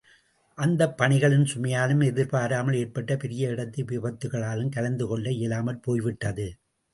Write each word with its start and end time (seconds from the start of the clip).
அந்தப் 0.57 0.97
பணிகளின் 0.97 1.43
சுமையாலும் 1.43 2.01
எதிர்பாராமல் 2.05 2.75
ஏற்பட்ட 2.75 3.17
பெரிய 3.17 3.49
இடத்து 3.49 3.85
விபத்துக்களாலும் 3.85 4.69
கலந்து 4.69 5.07
கொள்ள 5.07 5.29
இயலாமற் 5.31 5.81
போய்விட்டது. 5.81 6.47